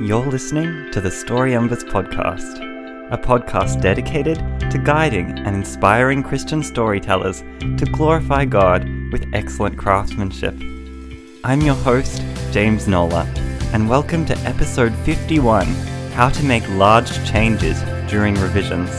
[0.00, 2.58] You're listening to the Story Embers podcast,
[3.12, 4.38] a podcast dedicated
[4.72, 10.56] to guiding and inspiring Christian storytellers to glorify God with excellent craftsmanship.
[11.44, 13.22] I'm your host, James Nola,
[13.72, 15.64] and welcome to episode 51
[16.14, 18.90] How to Make Large Changes During Revisions.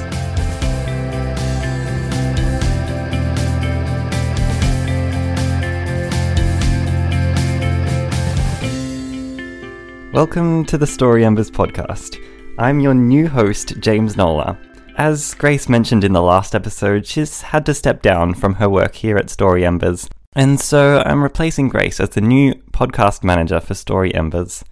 [10.16, 12.24] Welcome to the Story Embers podcast.
[12.58, 14.58] I'm your new host, James Nola.
[14.96, 18.96] As Grace mentioned in the last episode, she's had to step down from her work
[18.96, 23.74] here at Story Embers, and so I'm replacing Grace as the new podcast manager for
[23.74, 24.64] Story Embers.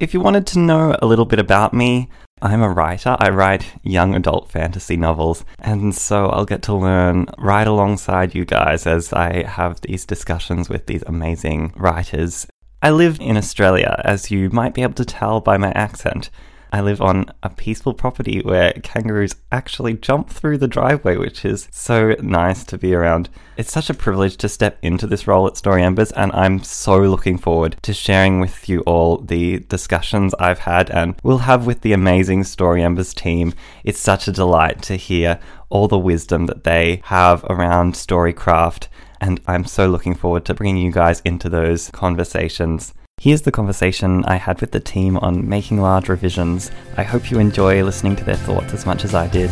[0.00, 2.08] If you wanted to know a little bit about me,
[2.42, 3.16] I'm a writer.
[3.20, 8.44] I write young adult fantasy novels, and so I'll get to learn right alongside you
[8.44, 12.48] guys as I have these discussions with these amazing writers
[12.80, 16.30] I live in Australia, as you might be able to tell by my accent.
[16.72, 21.66] I live on a peaceful property where kangaroos actually jump through the driveway, which is
[21.72, 23.30] so nice to be around.
[23.56, 27.00] It's such a privilege to step into this role at Story Embers, and I'm so
[27.00, 31.80] looking forward to sharing with you all the discussions I've had and will have with
[31.80, 33.54] the amazing Story Embers team.
[33.82, 38.86] It's such a delight to hear all the wisdom that they have around storycraft
[39.20, 42.94] and I'm so looking forward to bringing you guys into those conversations.
[43.20, 46.70] Here's the conversation I had with the team on making large revisions.
[46.96, 49.50] I hope you enjoy listening to their thoughts as much as I did.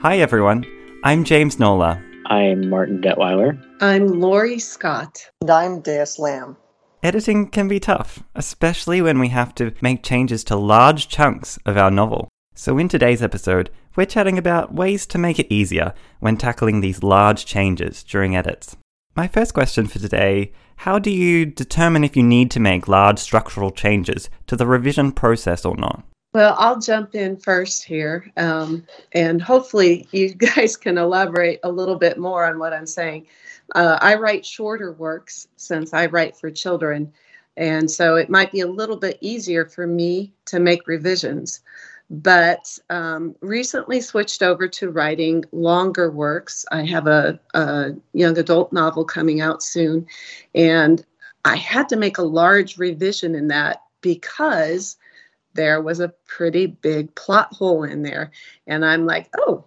[0.00, 0.64] Hi everyone,
[1.04, 2.02] I'm James Nola.
[2.26, 3.60] I'm Martin Detweiler.
[3.80, 5.28] I'm Lori Scott.
[5.40, 6.56] And I'm Daeus Lamb.
[7.02, 11.78] Editing can be tough, especially when we have to make changes to large chunks of
[11.78, 12.28] our novel.
[12.54, 17.02] So, in today's episode, we're chatting about ways to make it easier when tackling these
[17.02, 18.76] large changes during edits.
[19.16, 23.18] My first question for today how do you determine if you need to make large
[23.18, 26.04] structural changes to the revision process or not?
[26.32, 31.96] Well, I'll jump in first here, um, and hopefully, you guys can elaborate a little
[31.96, 33.26] bit more on what I'm saying.
[33.74, 37.12] Uh, I write shorter works since I write for children,
[37.56, 41.60] and so it might be a little bit easier for me to make revisions.
[42.12, 46.66] But um, recently switched over to writing longer works.
[46.72, 50.06] I have a, a young adult novel coming out soon,
[50.54, 51.04] and
[51.44, 54.96] I had to make a large revision in that because
[55.54, 58.30] there was a pretty big plot hole in there.
[58.66, 59.64] And I'm like, oh,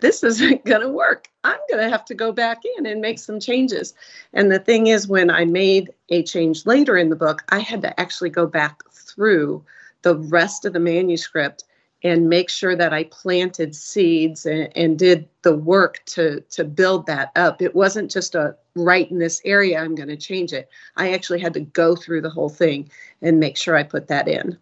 [0.00, 1.28] this isn't going to work.
[1.44, 3.94] I'm going to have to go back in and make some changes.
[4.32, 7.82] And the thing is, when I made a change later in the book, I had
[7.82, 9.64] to actually go back through
[10.02, 11.64] the rest of the manuscript
[12.02, 17.06] and make sure that I planted seeds and, and did the work to, to build
[17.06, 17.60] that up.
[17.60, 20.70] It wasn't just a right in this area, I'm going to change it.
[20.96, 22.90] I actually had to go through the whole thing
[23.20, 24.56] and make sure I put that in.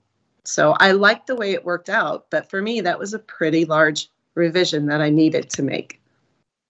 [0.45, 3.67] So I liked the way it worked out, but for me, that was a pretty
[3.67, 6.01] large revision that I needed to make.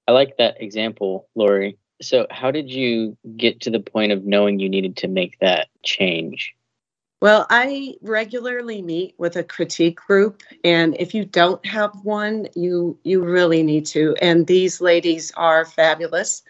[0.09, 1.79] I like that example, Lori.
[2.01, 5.69] So, how did you get to the point of knowing you needed to make that
[5.85, 6.55] change?
[7.21, 12.97] Well, I regularly meet with a critique group, and if you don't have one, you
[13.03, 14.15] you really need to.
[14.23, 16.43] And these ladies are fabulous.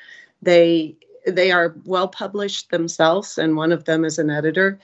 [0.42, 0.94] They
[1.26, 4.78] they are well published themselves, and one of them is an editor,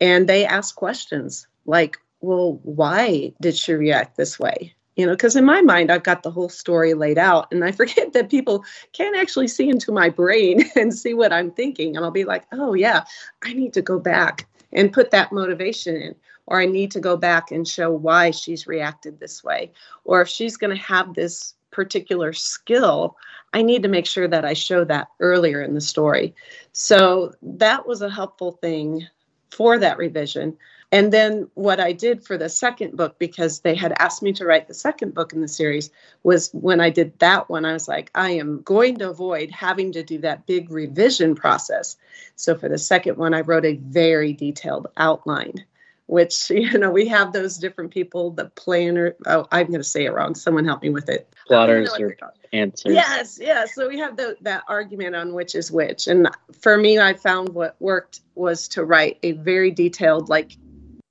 [0.00, 4.74] and they ask questions like, "Well, why did she react this way?
[4.96, 7.70] You know because in my mind i've got the whole story laid out and i
[7.80, 12.04] forget that people can't actually see into my brain and see what i'm thinking and
[12.04, 13.04] i'll be like oh yeah
[13.44, 16.14] i need to go back and put that motivation in
[16.46, 19.70] or i need to go back and show why she's reacted this way
[20.04, 23.16] or if she's going to have this particular skill
[23.52, 26.34] i need to make sure that i show that earlier in the story.
[26.72, 29.06] So that was a helpful thing
[29.50, 30.56] for that revision
[30.92, 34.46] and then what I did for the second book, because they had asked me to
[34.46, 35.90] write the second book in the series,
[36.22, 39.92] was when I did that one, I was like, I am going to avoid having
[39.92, 41.96] to do that big revision process.
[42.36, 45.64] So for the second one, I wrote a very detailed outline
[46.06, 50.04] which you know we have those different people the planner oh i'm going to say
[50.04, 52.16] it wrong someone help me with it plotters or
[52.52, 56.28] pantsers yes yes so we have the, that argument on which is which and
[56.60, 60.56] for me i found what worked was to write a very detailed like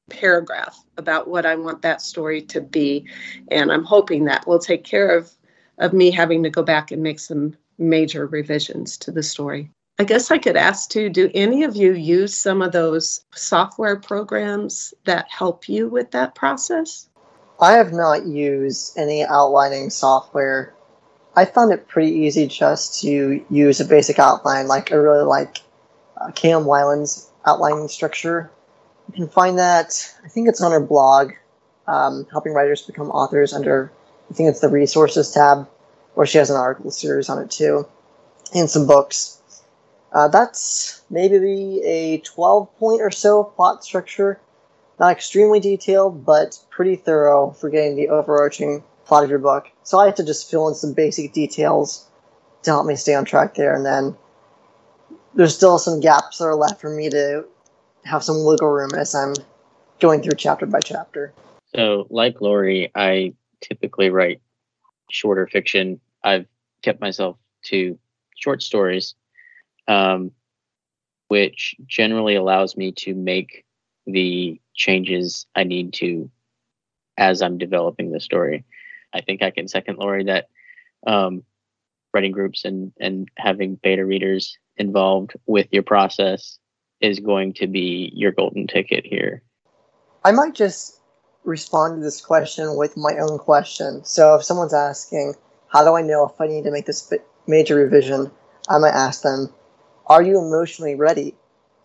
[0.10, 3.06] paragraph about what I want that story to be.
[3.50, 5.32] And I'm hoping that will take care of,
[5.78, 9.70] of me having to go back and make some major revisions to the story.
[9.98, 13.96] I guess I could ask too do any of you use some of those software
[13.96, 17.08] programs that help you with that process?
[17.62, 20.74] I have not used any outlining software.
[21.38, 24.68] I found it pretty easy just to use a basic outline.
[24.68, 25.60] Like I really like
[26.20, 26.66] uh, K.M.
[26.66, 28.52] Weiland's outlining structure.
[29.08, 30.14] You can find that.
[30.24, 31.34] I think it's on her blog,
[31.88, 33.54] um, helping writers become authors.
[33.54, 33.92] Under
[34.30, 35.68] I think it's the resources tab,
[36.16, 37.88] where she has an article series on it too,
[38.54, 39.42] and some books.
[40.12, 44.40] Uh, that's maybe a 12 point or so plot structure.
[44.98, 49.68] Not extremely detailed, but pretty thorough for getting the overarching plot of your book.
[49.84, 52.08] So I have to just fill in some basic details
[52.64, 54.16] to help me stay on track there, and then
[55.36, 57.46] there's still some gaps that are left for me to
[58.06, 59.34] have some wiggle room as I'm
[60.00, 61.34] going through chapter by chapter.
[61.76, 64.42] So, like Lori, I typically write
[65.12, 66.00] shorter fiction.
[66.24, 66.46] I've
[66.84, 67.98] kept myself to
[68.38, 69.16] short stories,
[69.88, 70.32] um,
[71.28, 73.66] which generally allows me to make
[74.06, 76.30] the changes I need to
[77.18, 78.64] as I'm developing the story.
[79.14, 80.48] I think I can second Lori that
[81.08, 81.44] um,
[82.14, 86.60] writing groups and and having beta readers involved with your process
[87.06, 89.44] is going to be your golden ticket here.
[90.24, 91.00] I might just
[91.44, 94.04] respond to this question with my own question.
[94.04, 95.36] So if someone's asking,
[95.68, 97.14] how do I know if I need to make this
[97.48, 98.32] major revision?
[98.68, 99.54] I might ask them,
[100.08, 101.36] are you emotionally ready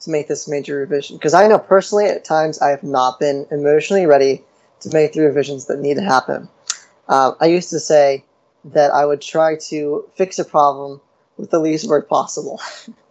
[0.01, 1.17] to make this major revision?
[1.17, 4.43] Because I know personally at times I have not been emotionally ready
[4.81, 6.49] to make the revisions that need to happen.
[7.09, 8.25] Uh, I used to say
[8.65, 11.01] that I would try to fix a problem
[11.41, 12.61] with the least work possible.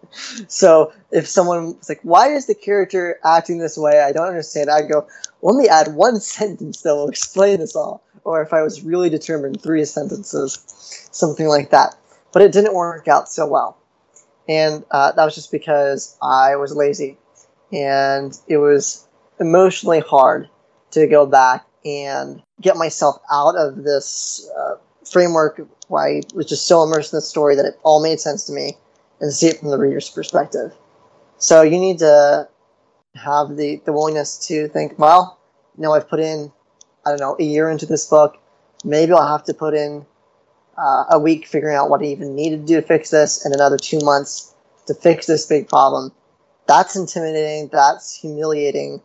[0.48, 4.70] so if someone was like, "Why is the character acting this way?" I don't understand.
[4.70, 5.08] I'd go,
[5.42, 9.10] "Let me add one sentence that will explain this all." Or if I was really
[9.10, 10.60] determined, three sentences,
[11.12, 11.96] something like that.
[12.32, 13.78] But it didn't work out so well,
[14.48, 17.18] and uh, that was just because I was lazy,
[17.74, 19.08] and it was
[19.40, 20.50] emotionally hard
[20.92, 24.76] to go back and get myself out of this uh,
[25.06, 28.46] framework why I was just so immersed in the story that it all made sense
[28.46, 28.78] to me
[29.20, 30.74] and see it from the reader's perspective.
[31.38, 32.48] So you need to
[33.16, 35.40] have the, the willingness to think, well,
[35.78, 36.52] you know, I've put in,
[37.06, 38.38] I don't know, a year into this book.
[38.84, 40.06] Maybe I'll have to put in
[40.78, 43.54] uh, a week figuring out what I even needed to do to fix this and
[43.54, 44.54] another two months
[44.88, 46.12] to fix this big problem.
[46.68, 47.70] That's intimidating.
[47.72, 49.02] That's humiliating.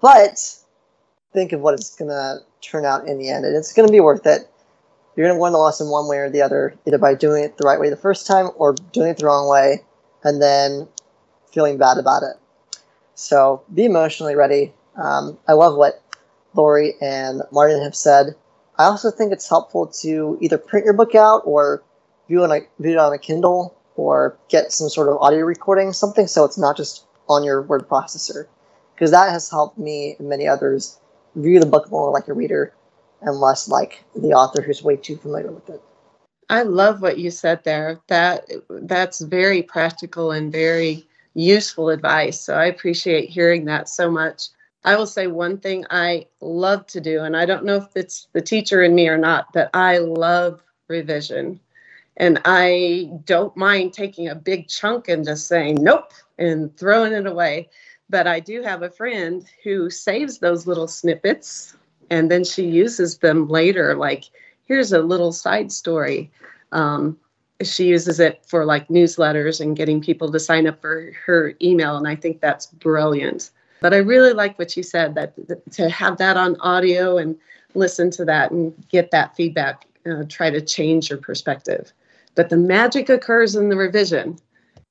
[0.00, 0.56] But
[1.32, 3.44] think of what it's going to turn out in the end.
[3.44, 4.48] And it's going to be worth it
[5.18, 7.58] you're going to learn the lesson one way or the other, either by doing it
[7.58, 9.82] the right way the first time or doing it the wrong way
[10.22, 10.86] and then
[11.52, 12.36] feeling bad about it.
[13.16, 14.72] So be emotionally ready.
[14.94, 16.00] Um, I love what
[16.54, 18.36] Lori and Martin have said.
[18.78, 21.82] I also think it's helpful to either print your book out or
[22.28, 25.92] view, on a, view it on a Kindle or get some sort of audio recording,
[25.92, 28.46] something so it's not just on your word processor.
[28.94, 30.96] Because that has helped me and many others
[31.34, 32.72] view the book more like a reader
[33.20, 35.82] and less like the author who's way too familiar with it.
[36.50, 38.00] I love what you said there.
[38.08, 42.40] That that's very practical and very useful advice.
[42.40, 44.48] So I appreciate hearing that so much.
[44.84, 48.28] I will say one thing I love to do, and I don't know if it's
[48.32, 51.60] the teacher in me or not, but I love revision.
[52.16, 57.26] And I don't mind taking a big chunk and just saying nope and throwing it
[57.26, 57.68] away.
[58.10, 61.76] But I do have a friend who saves those little snippets
[62.10, 64.24] and then she uses them later like
[64.68, 66.30] here's a little side story.
[66.72, 67.18] Um,
[67.62, 71.96] she uses it for like newsletters and getting people to sign up for her email
[71.96, 73.50] and i think that's brilliant.
[73.80, 77.36] But i really like what you said that, that to have that on audio and
[77.74, 81.92] listen to that and get that feedback uh, try to change your perspective.
[82.34, 84.38] But the magic occurs in the revision.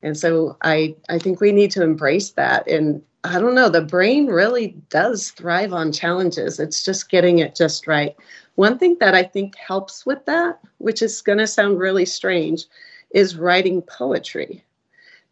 [0.02, 3.82] And so i i think we need to embrace that and I don't know, the
[3.82, 6.60] brain really does thrive on challenges.
[6.60, 8.16] It's just getting it just right.
[8.56, 12.66] One thing that I think helps with that, which is going to sound really strange,
[13.12, 14.64] is writing poetry.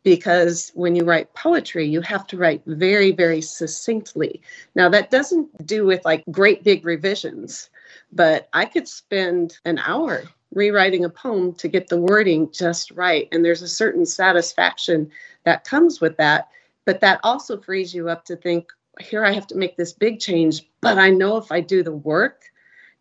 [0.03, 4.41] Because when you write poetry, you have to write very, very succinctly.
[4.75, 7.69] Now, that doesn't do with like great big revisions,
[8.11, 10.23] but I could spend an hour
[10.53, 13.27] rewriting a poem to get the wording just right.
[13.31, 15.09] And there's a certain satisfaction
[15.45, 16.49] that comes with that
[16.85, 18.67] but that also frees you up to think,
[19.01, 21.91] here I have to make this big change, but I know if I do the
[21.91, 22.43] work,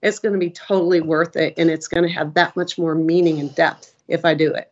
[0.03, 2.95] it's going to be totally worth it and it's going to have that much more
[2.95, 4.71] meaning and depth if I do it.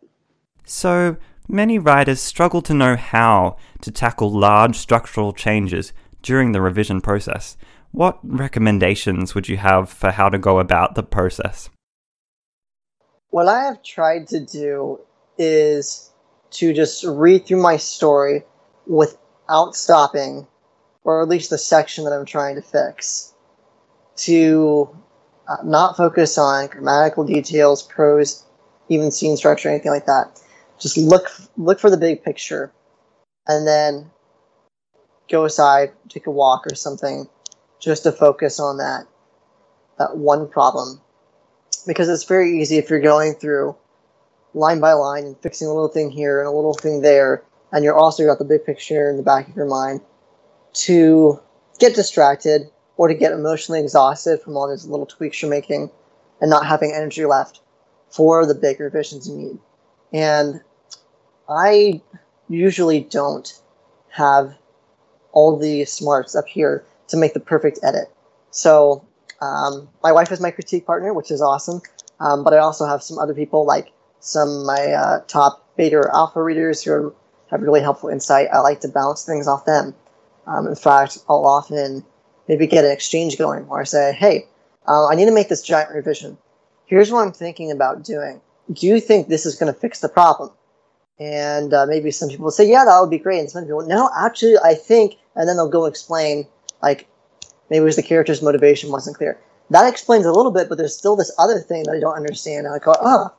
[0.65, 1.17] So,
[1.49, 5.93] many writers struggle to know how to tackle large structural changes
[6.23, 7.57] during the revision process.
[7.91, 11.69] What recommendations would you have for how to go about the process?
[13.31, 15.01] What I have tried to do
[15.39, 16.11] is
[16.53, 18.45] to just read through my story
[18.87, 20.47] without stopping,
[21.05, 23.33] or at least the section that I'm trying to fix,
[24.17, 24.97] to
[25.49, 28.45] uh, not focus on grammatical details, prose,
[28.89, 30.41] even scene structure, anything like that.
[30.79, 32.73] Just look look for the big picture,
[33.47, 34.11] and then
[35.31, 37.29] go aside, take a walk or something,
[37.81, 39.07] just to focus on that
[39.99, 41.01] that one problem.
[41.87, 43.77] Because it's very easy if you're going through
[44.55, 47.85] line by line and fixing a little thing here and a little thing there, and
[47.85, 50.01] you're also got the big picture in the back of your mind,
[50.75, 51.41] to
[51.79, 55.91] get distracted or to get emotionally exhausted from all these little tweaks you're making
[56.41, 57.61] and not having energy left
[58.11, 59.59] for the big revisions you need.
[60.13, 60.61] And
[61.49, 62.03] I
[62.49, 63.53] usually don't
[64.11, 64.55] have
[65.33, 68.13] all the smarts up here to make the perfect edit.
[68.51, 69.05] So
[69.41, 71.81] um, my wife is my critique partner, which is awesome.
[72.21, 75.97] Um, but I also have some other people, like some of my uh, top beta
[75.97, 77.15] or alpha readers who
[77.53, 78.49] have really helpful insight.
[78.53, 79.95] I like to bounce things off them.
[80.47, 82.05] Um, in fact, I'll often
[82.49, 84.49] maybe get an exchange going where I say, hey,
[84.89, 86.37] uh, I need to make this giant revision.
[86.87, 88.41] Here's what I'm thinking about doing.
[88.73, 90.51] Do you think this is going to fix the problem?
[91.21, 93.39] And uh, maybe some people say, yeah, that would be great.
[93.39, 96.49] And some people, no, actually, I think, and then they'll go explain,
[96.83, 97.07] like,
[97.71, 99.39] maybe it was the character's motivation wasn't clear.
[99.71, 102.67] That explains a little bit, but there's still this other thing that I don't understand.
[102.67, 103.33] And I go, oh,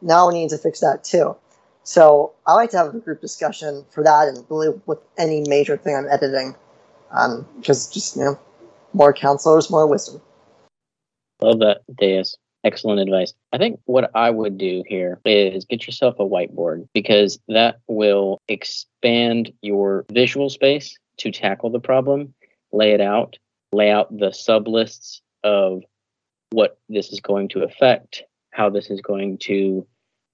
[0.00, 1.36] now we need to fix that too.
[1.84, 5.76] So I like to have a group discussion for that and really with any major
[5.76, 6.56] thing I'm editing.
[7.10, 8.38] Because um, just, you know,
[8.92, 10.20] more counselors, more wisdom.
[11.42, 12.36] Love that, Daeus.
[12.64, 13.34] Excellent advice.
[13.52, 18.40] I think what I would do here is get yourself a whiteboard because that will
[18.48, 22.32] expand your visual space to tackle the problem,
[22.72, 23.36] lay it out,
[23.72, 25.82] lay out the sub lists of
[26.50, 29.86] what this is going to affect, how this is going to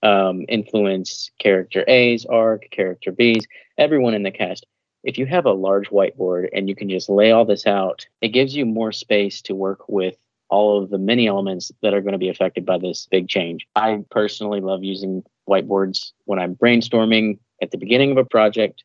[0.03, 3.47] um, influence character A's arc, character B's,
[3.79, 4.67] everyone in the cast.
[5.03, 8.29] If you have a large whiteboard and you can just lay all this out, it
[8.29, 10.17] gives you more space to work with
[10.51, 13.67] all of the many elements that are going to be affected by this big change.
[13.77, 18.85] I personally love using whiteboards when I'm brainstorming at the beginning of a project.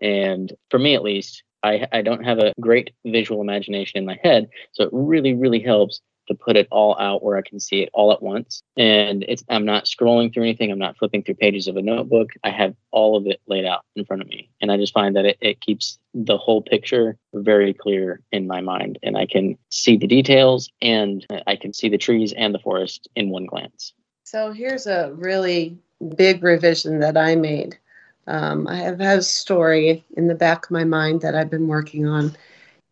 [0.00, 4.18] And for me, at least, I, I don't have a great visual imagination in my
[4.22, 4.48] head.
[4.72, 7.90] So it really, really helps to put it all out where I can see it
[7.92, 8.62] all at once.
[8.76, 10.70] And it's I'm not scrolling through anything.
[10.70, 12.30] I'm not flipping through pages of a notebook.
[12.44, 14.48] I have all of it laid out in front of me.
[14.60, 18.60] And I just find that it, it keeps the whole picture very clear in my
[18.60, 18.98] mind.
[19.02, 23.08] And I can see the details and I can see the trees and the forest
[23.16, 23.92] in one glance.
[24.24, 25.76] So here's a really
[26.16, 27.78] big revision that I made.
[28.26, 31.66] Um, I have had a story in the back of my mind that I've been
[31.66, 32.36] working on.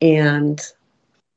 [0.02, 0.60] And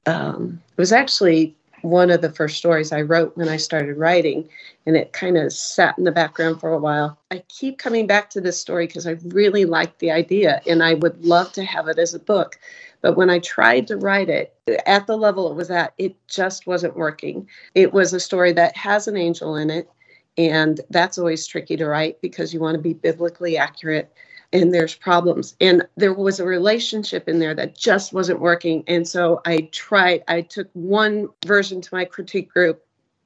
[0.06, 4.48] um, it was actually one of the first stories I wrote when I started writing,
[4.86, 7.20] and it kind of sat in the background for a while.
[7.30, 10.94] I keep coming back to this story because I really like the idea and I
[10.96, 12.58] would love to have it as a book.
[13.02, 16.66] But when I tried to write it at the level it was at, it just
[16.66, 17.50] wasn't working.
[17.76, 19.90] It was a story that has an angel in it,
[20.38, 24.10] and that's always tricky to write because you want to be biblically accurate
[24.54, 25.56] and there's problems.
[25.60, 28.84] And there was a relationship in there that just wasn't working.
[28.88, 32.86] And so i tried i took one version to my critique group.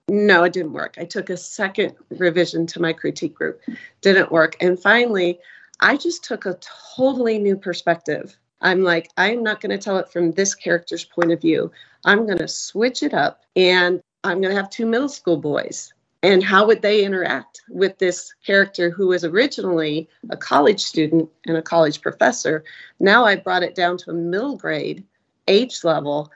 [0.09, 0.95] No it didn't work.
[0.97, 3.61] I took a second revision to my critique group.
[4.01, 4.55] Didn't work.
[4.61, 5.39] And finally
[5.79, 6.57] i just took a
[6.95, 8.37] totally new perspective.
[8.61, 11.71] I'm like i'm not going to tell it from this character's point of view.
[12.05, 15.93] I'm going to switch it up and i'm going to have two middle school boys
[16.23, 21.57] and how would they interact with this character who was originally a college student and
[21.57, 22.63] a college professor?
[22.99, 25.03] Now i brought it down to a middle grade
[25.47, 26.31] age level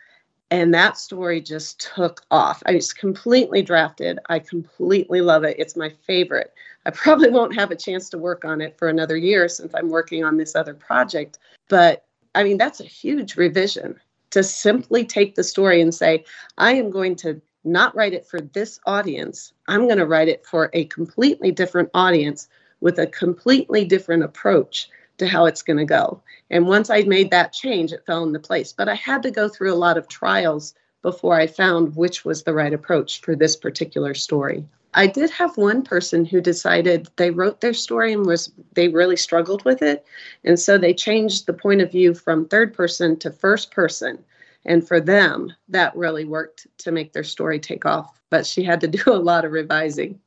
[0.50, 2.62] and that story just took off.
[2.66, 4.20] I was completely drafted.
[4.28, 5.56] I completely love it.
[5.58, 6.54] It's my favorite.
[6.86, 9.90] I probably won't have a chance to work on it for another year since i'm
[9.90, 14.00] working on this other project but i mean that's a huge revision
[14.32, 16.24] to simply take the story and say
[16.58, 19.54] i am going to not write it for this audience.
[19.68, 22.48] I'm going to write it for a completely different audience
[22.80, 26.22] with a completely different approach to how it's going to go.
[26.50, 28.74] And once I made that change, it fell into place.
[28.74, 32.44] But I had to go through a lot of trials before I found which was
[32.44, 34.66] the right approach for this particular story.
[34.94, 39.16] I did have one person who decided they wrote their story and was they really
[39.16, 40.06] struggled with it.
[40.44, 44.24] And so they changed the point of view from third person to first person
[44.66, 48.22] and for them, that really worked to make their story take off.
[48.30, 50.20] But she had to do a lot of revising.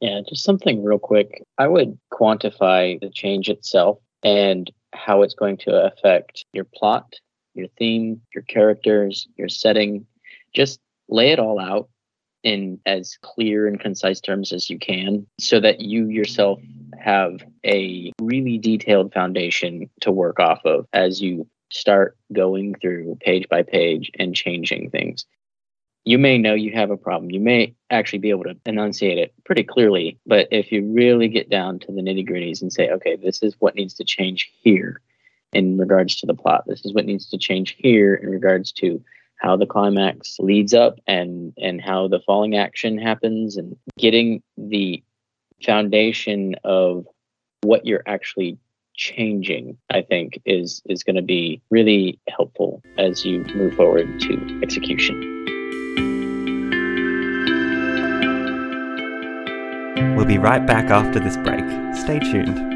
[0.00, 1.44] Yeah, just something real quick.
[1.58, 7.14] I would quantify the change itself and how it's going to affect your plot,
[7.54, 10.06] your theme, your characters, your setting.
[10.54, 11.88] Just lay it all out
[12.42, 16.60] in as clear and concise terms as you can so that you yourself
[16.98, 23.48] have a really detailed foundation to work off of as you start going through page
[23.48, 25.24] by page and changing things.
[26.04, 27.30] you may know you have a problem.
[27.30, 30.18] You may actually be able to enunciate it pretty clearly.
[30.26, 33.54] But if you really get down to the nitty gritties and say, okay, this is
[33.60, 35.00] what needs to change here
[35.52, 39.00] in regards to the plot, this is what needs to change here in regards to
[39.36, 45.02] how the climax leads up and and how the falling action happens and getting the
[45.64, 47.06] foundation of
[47.62, 48.58] what you're actually
[48.94, 54.60] changing i think is is going to be really helpful as you move forward to
[54.62, 55.32] execution
[60.22, 61.64] We'll be right back after this break.
[61.96, 62.70] Stay tuned.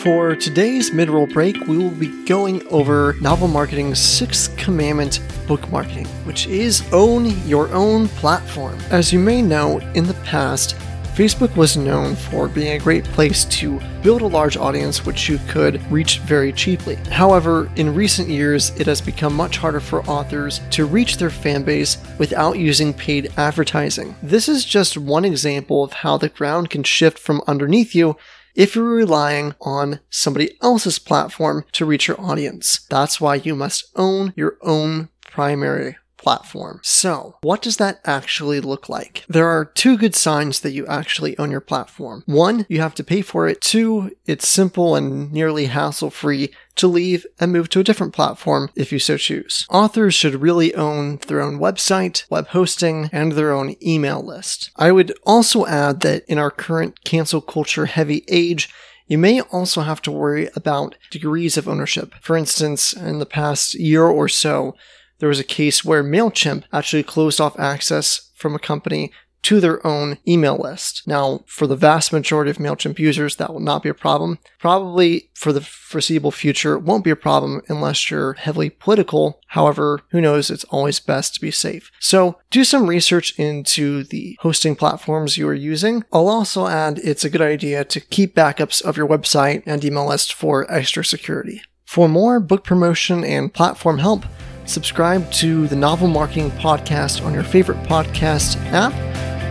[0.00, 5.46] For today's mid roll break, we will be going over Novel Marketing's sixth commandment of
[5.46, 8.78] book marketing, which is own your own platform.
[8.90, 10.76] As you may know, in the past,
[11.16, 15.38] Facebook was known for being a great place to build a large audience which you
[15.48, 16.96] could reach very cheaply.
[17.10, 21.62] However, in recent years, it has become much harder for authors to reach their fan
[21.62, 24.14] base without using paid advertising.
[24.22, 28.18] This is just one example of how the ground can shift from underneath you
[28.54, 32.84] if you're relying on somebody else's platform to reach your audience.
[32.90, 36.80] That's why you must own your own primary platform.
[36.82, 39.24] So, what does that actually look like?
[39.28, 42.22] There are two good signs that you actually own your platform.
[42.26, 43.60] One, you have to pay for it.
[43.60, 48.70] Two, it's simple and nearly hassle free to leave and move to a different platform
[48.76, 49.66] if you so choose.
[49.70, 54.70] Authors should really own their own website, web hosting, and their own email list.
[54.76, 58.68] I would also add that in our current cancel culture heavy age,
[59.06, 62.14] you may also have to worry about degrees of ownership.
[62.20, 64.74] For instance, in the past year or so,
[65.18, 69.12] there was a case where MailChimp actually closed off access from a company
[69.46, 71.04] to their own email list.
[71.06, 74.40] Now, for the vast majority of MailChimp users, that will not be a problem.
[74.58, 79.40] Probably for the foreseeable future, it won't be a problem unless you're heavily political.
[79.46, 80.50] However, who knows?
[80.50, 81.92] It's always best to be safe.
[82.00, 86.02] So do some research into the hosting platforms you are using.
[86.12, 90.08] I'll also add it's a good idea to keep backups of your website and email
[90.08, 91.62] list for extra security.
[91.84, 94.24] For more book promotion and platform help,
[94.66, 98.92] subscribe to the Novel Marketing Podcast on your favorite podcast app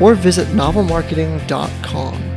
[0.01, 2.35] or visit novelmarketing.com.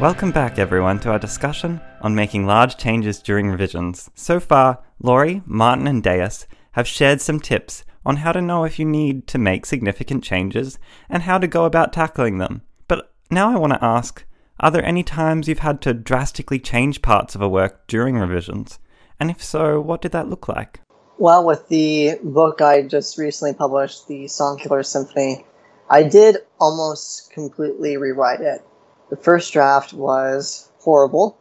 [0.00, 4.10] Welcome back, everyone, to our discussion on making large changes during revisions.
[4.14, 8.78] So far, Lori, Martin, and Daeus have shared some tips on how to know if
[8.78, 12.62] you need to make significant changes and how to go about tackling them.
[12.86, 14.24] But now I want to ask
[14.60, 18.80] are there any times you've had to drastically change parts of a work during revisions?
[19.20, 20.80] And if so, what did that look like?
[21.18, 25.44] Well, with the book I just recently published, the Songkiller Symphony,
[25.90, 28.62] I did almost completely rewrite it.
[29.10, 31.36] The first draft was horrible,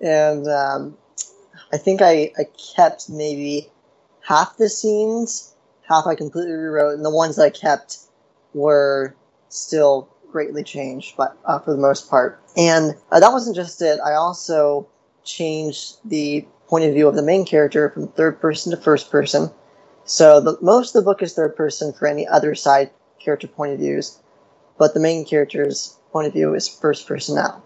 [0.00, 0.96] and um,
[1.72, 2.44] I think I, I
[2.76, 3.68] kept maybe
[4.22, 5.54] half the scenes,
[5.86, 7.98] half I completely rewrote, and the ones I kept
[8.54, 9.14] were
[9.48, 12.40] still greatly changed, but uh, for the most part.
[12.56, 13.98] And uh, that wasn't just it.
[14.00, 14.88] I also
[15.24, 19.50] changed the point of view of the main character from third person to first person.
[20.04, 23.72] So the, most of the book is third person for any other side character point
[23.72, 24.18] of views,
[24.78, 27.62] but the main character's point of view is first person now.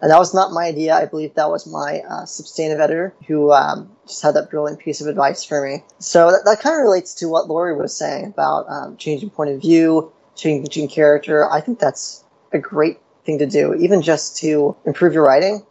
[0.00, 0.94] And that was not my idea.
[0.94, 5.00] I believe that was my uh, substantive editor who um, just had that brilliant piece
[5.00, 5.82] of advice for me.
[5.98, 9.50] So that, that kind of relates to what Lori was saying about um, changing point
[9.50, 11.50] of view, changing character.
[11.50, 15.64] I think that's a great thing to do, even just to improve your writing.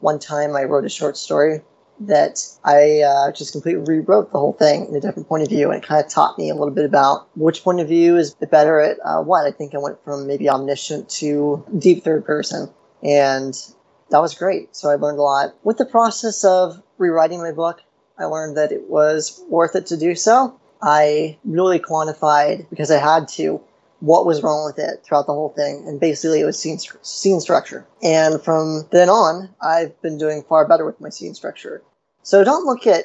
[0.00, 1.62] One time I wrote a short story
[2.00, 5.70] that I uh, just completely rewrote the whole thing in a different point of view,
[5.70, 8.34] and it kind of taught me a little bit about which point of view is
[8.34, 9.46] better at uh, what.
[9.46, 12.70] I think I went from maybe omniscient to deep third person,
[13.02, 13.54] and
[14.10, 14.74] that was great.
[14.76, 15.54] So I learned a lot.
[15.64, 17.80] With the process of rewriting my book,
[18.18, 20.58] I learned that it was worth it to do so.
[20.82, 23.60] I really quantified because I had to
[24.00, 27.40] what was wrong with it throughout the whole thing, and basically it was scene scene
[27.40, 27.86] structure.
[28.02, 31.82] And from then on, I've been doing far better with my scene structure.
[32.22, 33.04] So don't look at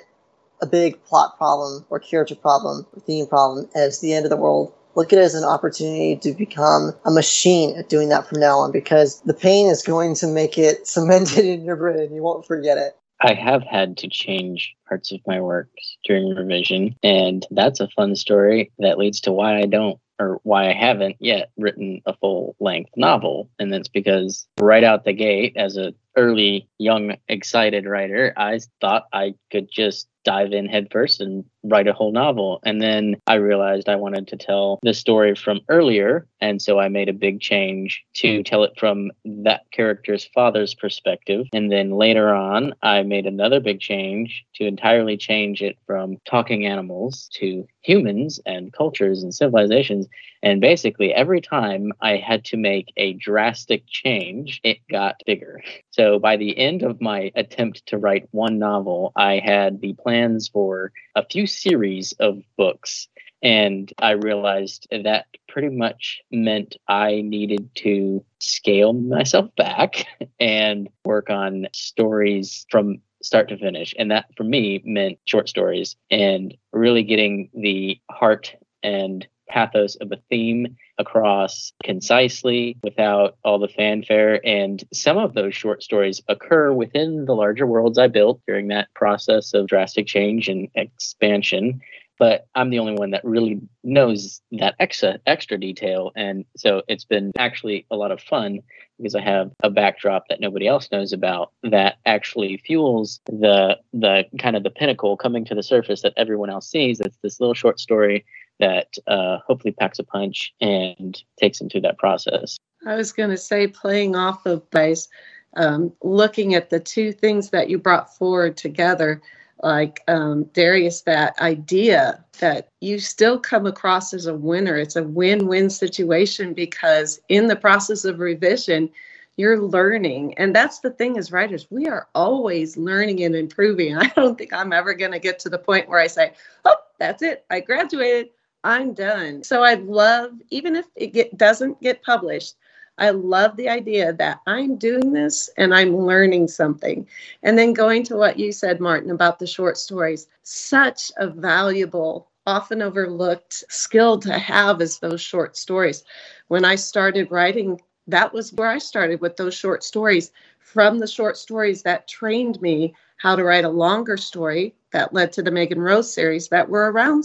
[0.62, 4.38] a big plot problem or character problem or theme problem as the end of the
[4.38, 4.74] world.
[4.96, 8.60] Look at it as an opportunity to become a machine at doing that from now
[8.60, 12.14] on because the pain is going to make it cemented in your brain.
[12.14, 12.96] You won't forget it.
[13.22, 18.18] I have had to change parts of my works during revision, and that's a fun
[18.18, 22.56] story that leads to why I don't or why I haven't yet written a full
[22.60, 23.50] length novel.
[23.60, 29.08] And that's because right out the gate, as a early, young, excited writer, I thought
[29.12, 32.60] I could just dive in headfirst and write a whole novel.
[32.66, 36.28] And then I realized I wanted to tell the story from earlier.
[36.42, 38.46] And so I made a big change to mm.
[38.46, 41.48] tell it from that character's father's perspective.
[41.54, 46.66] And then later on, I made another big change to entirely change it from talking
[46.66, 50.08] animals to humans and cultures and civilizations.
[50.42, 55.62] And basically, every time I had to make a drastic change, it got bigger.
[55.92, 60.48] So by the end of my attempt to write one novel, I had the plans
[60.48, 63.08] for a few series of books.
[63.42, 70.06] And I realized that pretty much meant I needed to scale myself back
[70.40, 73.96] and work on stories from start to finish.
[73.98, 80.12] And that for me meant short stories and really getting the heart and pathos of
[80.12, 84.40] a theme across concisely without all the fanfare.
[84.46, 88.94] And some of those short stories occur within the larger worlds I built during that
[88.94, 91.82] process of drastic change and expansion
[92.20, 96.12] but I'm the only one that really knows that extra extra detail.
[96.16, 98.62] And so it's been actually a lot of fun
[98.98, 104.26] because I have a backdrop that nobody else knows about that actually fuels the the
[104.40, 107.00] kind of the pinnacle coming to the surface that everyone else sees.
[107.00, 108.26] It's this little short story
[108.64, 112.58] that uh, hopefully packs a punch and takes them through that process.
[112.86, 115.10] I was going to say, playing off of base,
[115.58, 119.22] um, looking at the two things that you brought forward together
[119.62, 124.76] like um, Darius, that idea that you still come across as a winner.
[124.76, 128.90] It's a win win situation because in the process of revision,
[129.38, 130.34] you're learning.
[130.38, 133.98] And that's the thing as writers, we are always learning and improving.
[133.98, 136.34] I don't think I'm ever going to get to the point where I say,
[136.66, 137.46] oh, that's it.
[137.50, 138.30] I graduated.
[138.64, 139.44] I'm done.
[139.44, 142.56] So I love, even if it get, doesn't get published,
[142.98, 147.08] I love the idea that I'm doing this and I'm learning something.
[147.42, 152.30] And then going to what you said, Martin, about the short stories, such a valuable,
[152.46, 156.04] often overlooked skill to have is those short stories.
[156.50, 160.32] When I started writing, that was where I started with those short stories.
[160.60, 165.32] From the short stories that trained me how to write a longer story that led
[165.34, 167.24] to the Meghan Rose series that were around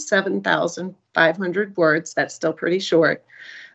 [1.18, 2.14] 7,500 words.
[2.14, 3.24] That's still pretty short.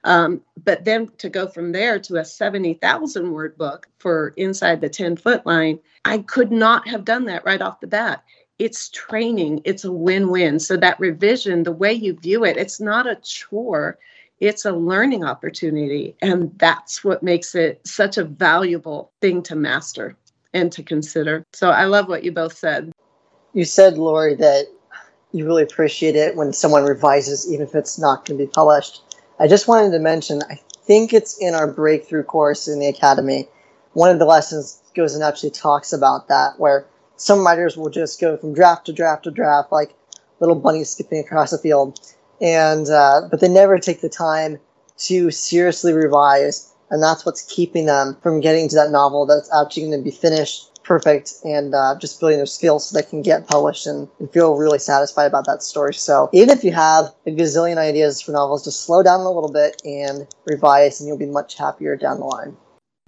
[0.05, 4.89] Um, but then to go from there to a 70,000 word book for inside the
[4.89, 8.23] 10 foot line, I could not have done that right off the bat.
[8.59, 10.59] It's training, it's a win win.
[10.59, 13.97] So that revision, the way you view it, it's not a chore,
[14.39, 16.15] it's a learning opportunity.
[16.21, 20.15] And that's what makes it such a valuable thing to master
[20.53, 21.45] and to consider.
[21.53, 22.91] So I love what you both said.
[23.53, 24.67] You said, Lori, that
[25.33, 29.01] you really appreciate it when someone revises, even if it's not going to be published.
[29.39, 33.47] I just wanted to mention, I think it's in our breakthrough course in the academy.
[33.93, 36.85] One of the lessons goes and actually talks about that, where
[37.17, 39.95] some writers will just go from draft to draft to draft, like
[40.39, 41.99] little bunnies skipping across the field,
[42.39, 44.59] and uh, but they never take the time
[44.97, 49.83] to seriously revise, and that's what's keeping them from getting to that novel that's actually
[49.83, 53.47] going to be finished perfect and uh, just building their skills so they can get
[53.47, 55.93] published and, and, feel really satisfied about that story.
[55.93, 59.51] So even if you have a gazillion ideas for novels, just slow down a little
[59.51, 62.57] bit and revise, and you'll be much happier down the line.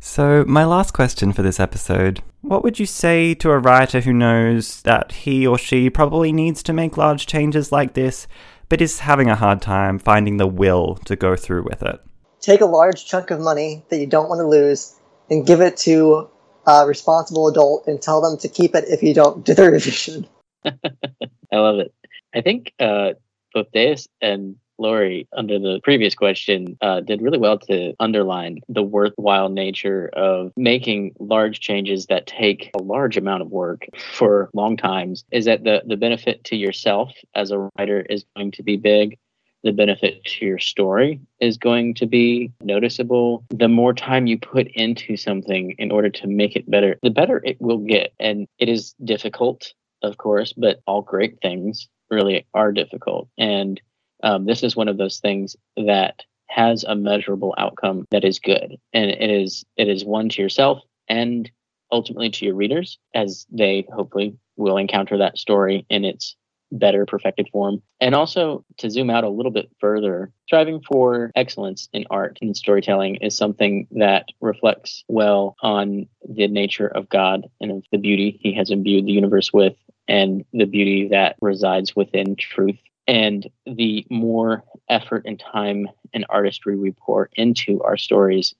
[0.01, 4.13] So, my last question for this episode What would you say to a writer who
[4.13, 8.27] knows that he or she probably needs to make large changes like this,
[8.69, 11.99] but is having a hard time finding the will to go through with it?
[12.39, 14.95] Take a large chunk of money that you don't want to lose
[15.29, 16.29] and give it to
[16.65, 20.27] uh, responsible adult and tell them to keep it if you don't do the revision.
[20.65, 21.93] I love it.
[22.33, 23.11] I think uh,
[23.53, 28.83] both Daeus and Lori, under the previous question, uh, did really well to underline the
[28.83, 34.75] worthwhile nature of making large changes that take a large amount of work for long
[34.75, 35.23] times.
[35.31, 39.17] Is that the, the benefit to yourself as a writer is going to be big,
[39.65, 43.43] the benefit to your story is going to be noticeable.
[43.49, 47.41] The more time you put into something in order to make it better, the better
[47.43, 48.13] it will get.
[48.19, 49.73] And it is difficult,
[50.03, 53.27] of course, but all great things really are difficult.
[53.39, 53.81] And
[54.23, 58.77] um, this is one of those things that has a measurable outcome that is good.
[58.93, 61.49] And it is it is one to yourself and
[61.91, 66.35] ultimately to your readers as they hopefully will encounter that story in its
[66.71, 67.81] better perfected form.
[68.01, 72.55] And also to zoom out a little bit further, striving for excellence in art and
[72.55, 78.39] storytelling is something that reflects well on the nature of God and of the beauty
[78.41, 79.75] he has imbued the universe with
[80.07, 82.77] and the beauty that resides within truth.
[83.07, 88.55] And the more effort and time and artistry we pour into our stories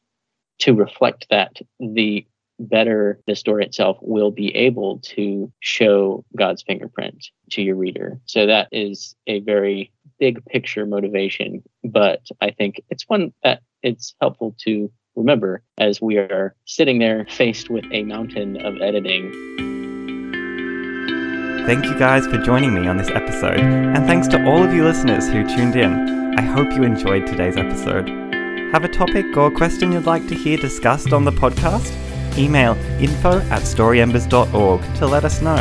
[0.60, 2.26] to reflect that, the
[2.60, 8.20] better the story itself will be able to show God's fingerprint to your reader.
[8.26, 14.16] So that is a very big picture motivation, but I think it's one that it's
[14.22, 19.32] helpful to remember as we are sitting there faced with a mountain of editing.
[21.66, 24.84] Thank you guys for joining me on this episode, and thanks to all of you
[24.84, 26.38] listeners who tuned in.
[26.38, 28.08] I hope you enjoyed today's episode.
[28.72, 31.92] Have a topic or question you'd like to hear discussed on the podcast?
[32.38, 35.56] Email info at storyembers.org to let us know.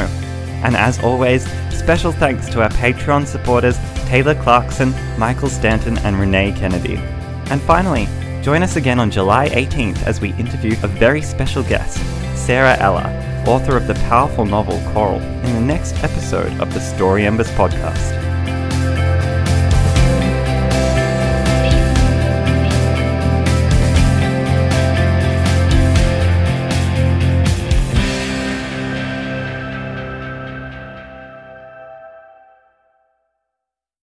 [0.65, 6.53] And as always, special thanks to our Patreon supporters Taylor Clarkson, Michael Stanton, and Renee
[6.53, 6.97] Kennedy.
[7.51, 8.09] And finally,
[8.43, 11.99] join us again on July 18th as we interview a very special guest,
[12.37, 17.27] Sara Ella, author of the powerful novel Coral, in the next episode of the Story
[17.27, 18.24] Embers podcast.